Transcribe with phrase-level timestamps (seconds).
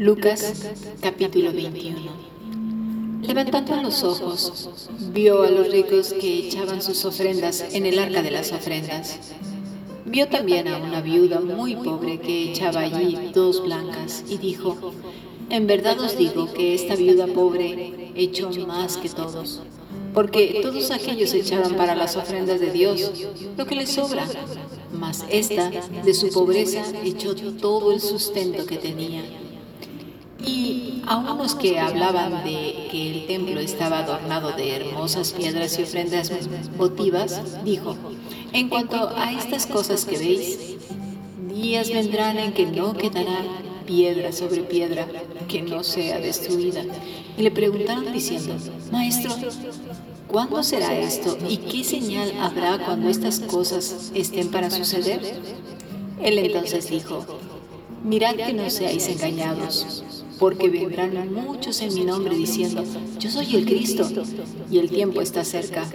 [0.00, 0.66] Lucas
[1.02, 7.98] capítulo 21 Levantando los ojos, vio a los ricos que echaban sus ofrendas en el
[7.98, 9.18] arca de las ofrendas.
[10.06, 14.94] Vio también a una viuda muy pobre que echaba allí dos blancas y dijo,
[15.50, 19.60] en verdad os digo que esta viuda pobre echó más que todos,
[20.14, 23.12] porque todos aquellos echaban para las ofrendas de Dios
[23.54, 24.26] lo que les sobra,
[24.98, 29.49] mas esta de su pobreza echó todo el sustento que tenía.
[31.06, 36.30] A unos que hablaban de que el templo estaba adornado de hermosas piedras y ofrendas
[36.76, 37.96] votivas, dijo,
[38.52, 40.76] en cuanto a estas cosas que veis,
[41.52, 43.42] días vendrán en que no quedará
[43.86, 45.06] piedra sobre piedra
[45.48, 46.84] que no sea destruida.
[47.36, 48.54] Y le preguntaron diciendo,
[48.92, 49.34] Maestro,
[50.28, 55.20] ¿cuándo será esto y qué señal habrá cuando estas cosas estén para suceder?
[56.22, 57.24] Él entonces dijo,
[58.04, 60.04] Mirad que no seáis engañados
[60.40, 62.82] porque vendrán muchos en mi nombre diciendo,
[63.18, 64.08] yo soy el Cristo,
[64.70, 65.86] y el tiempo está cerca,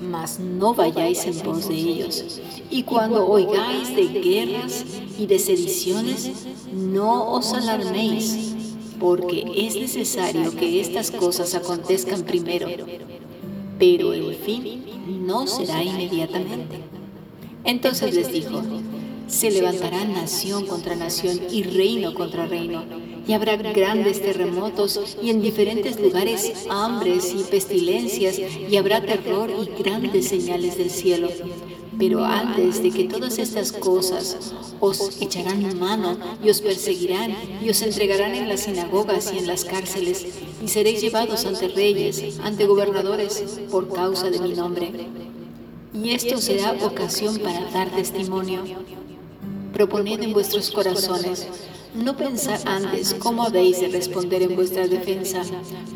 [0.00, 2.40] mas no vayáis en pos de ellos.
[2.70, 4.86] Y cuando oigáis de guerras
[5.18, 8.54] y de sediciones, no os alarméis,
[8.98, 12.68] porque es necesario que estas cosas acontezcan primero,
[13.78, 14.86] pero el fin
[15.26, 16.80] no será inmediatamente.
[17.64, 18.62] Entonces les dijo,
[19.26, 25.40] se levantará nación contra nación y reino contra reino y habrá grandes terremotos y en
[25.40, 31.28] diferentes lugares hambres y pestilencias y habrá terror y grandes señales del cielo.
[31.98, 37.82] Pero antes de que todas estas cosas os echarán mano y os perseguirán y os
[37.82, 40.26] entregarán en las sinagogas y en las cárceles
[40.62, 44.90] y seréis llevados ante reyes, ante gobernadores por causa de mi nombre.
[45.94, 48.62] Y esto será ocasión para dar testimonio.
[49.72, 51.46] Proponed en vuestros corazones
[51.94, 55.42] no pensad antes cómo habéis de responder en vuestra defensa,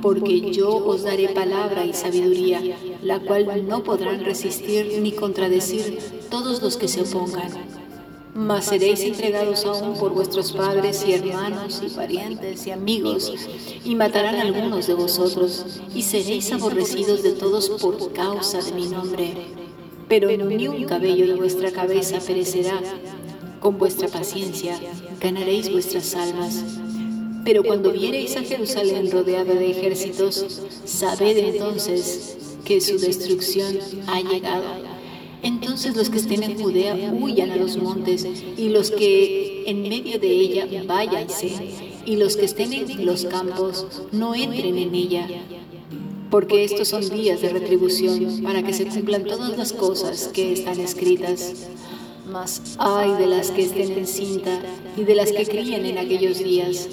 [0.00, 2.60] porque yo os daré palabra y sabiduría,
[3.02, 5.98] la cual no podrán resistir ni contradecir
[6.30, 7.50] todos los que se opongan.
[8.34, 13.30] Mas seréis entregados aún por vuestros padres y hermanos y parientes y amigos,
[13.84, 18.86] y matarán a algunos de vosotros, y seréis aborrecidos de todos por causa de mi
[18.86, 19.34] nombre.
[20.08, 22.80] Pero ni un cabello de vuestra cabeza perecerá
[23.62, 24.78] con vuestra paciencia
[25.20, 26.64] ganaréis vuestras almas.
[27.44, 33.78] Pero cuando viereis a Jerusalén rodeada de ejércitos, sabed entonces que su destrucción
[34.08, 34.64] ha llegado.
[35.42, 40.18] Entonces los que estén en Judea huyan a los montes, y los que en medio
[40.18, 41.52] de ella váyanse,
[42.04, 45.28] y los que estén en los campos no entren en ella.
[46.30, 50.80] Porque estos son días de retribución para que se cumplan todas las cosas que están
[50.80, 51.68] escritas.
[52.30, 54.60] Mas ay de las que estén en cinta
[54.96, 56.88] y de las que críen en aquellos días,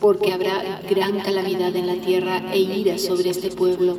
[0.00, 3.98] porque habrá gran calamidad en la tierra e ira sobre este pueblo.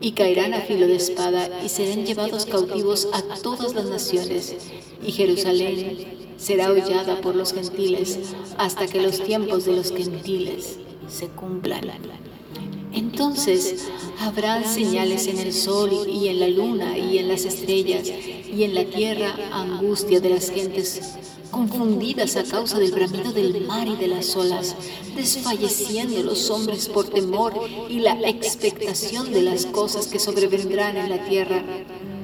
[0.00, 4.56] Y caerán a filo de espada y serán llevados cautivos a todas las naciones,
[5.06, 8.18] y Jerusalén será hollada por los gentiles
[8.58, 10.78] hasta que los tiempos de los gentiles
[11.08, 11.88] se cumplan.
[12.92, 13.86] Entonces
[14.20, 18.10] habrán señales en el sol y en la luna y en las estrellas
[18.54, 21.16] y en la tierra angustia de las gentes
[21.50, 24.76] confundidas a causa del bramido del mar y de las olas,
[25.14, 27.54] desfalleciendo los hombres por temor
[27.88, 31.62] y la expectación de las cosas que sobrevendrán en la tierra,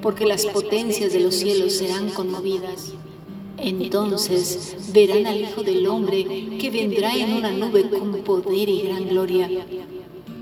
[0.03, 2.93] porque las potencias de los cielos serán conmovidas.
[3.57, 6.25] Entonces verán al Hijo del Hombre
[6.59, 9.49] que vendrá en una nube con poder y gran gloria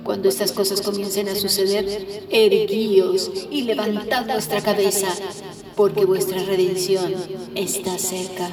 [0.08, 5.08] cuando estas cosas comiencen a suceder, erguíos y levantad vuestra cabeza,
[5.76, 7.14] porque vuestra redención
[7.54, 8.50] está cerca.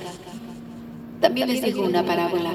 [1.22, 2.54] También les dijo una parábola.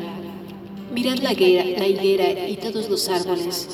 [0.93, 3.69] Mirad la higuera, la higuera y todos los árboles.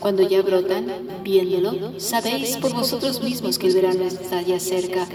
[0.00, 5.06] Cuando ya brotan, viéndolo, sabéis por vosotros mismos que el verano está ya cerca.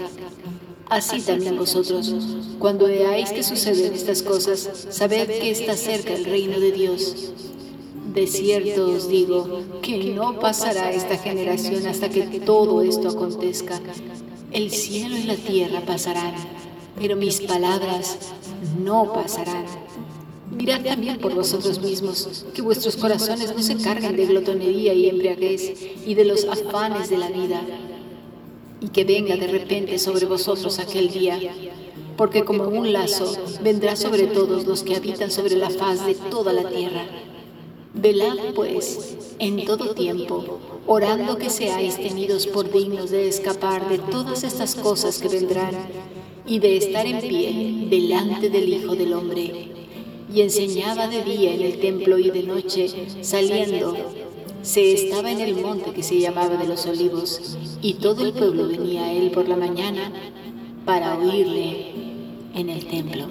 [0.88, 2.14] Así también vosotros,
[2.58, 7.32] cuando veáis que suceden estas cosas, sabed que está cerca el reino de Dios.
[8.14, 13.80] De cierto os digo que no pasará esta generación hasta que todo esto acontezca.
[14.50, 16.34] El cielo y la tierra pasarán,
[16.98, 18.18] pero mis palabras
[18.82, 19.66] no pasarán.
[20.50, 25.74] Mirad también por vosotros mismos, que vuestros corazones no se carguen de glotonería y embriaguez
[26.06, 27.60] y de los afanes de la vida,
[28.80, 31.38] y que venga de repente sobre vosotros aquel día,
[32.16, 36.52] porque como un lazo vendrá sobre todos los que habitan sobre la faz de toda
[36.54, 37.04] la tierra.
[37.94, 44.44] Velad, pues, en todo tiempo, orando que seáis tenidos por dignos de escapar de todas
[44.44, 45.74] estas cosas que vendrán
[46.46, 49.74] y de estar en pie delante del Hijo del Hombre.
[50.32, 52.88] y enseñaba de día en el templo y de noche,
[53.22, 53.96] saliendo,
[54.60, 58.68] se estaba en el monte que se llamaba de los olivos, y todo el pueblo
[58.68, 60.12] venía a él por la mañana
[60.84, 61.92] para oírle
[62.54, 63.26] en el templo.